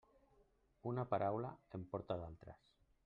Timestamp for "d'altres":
2.23-2.65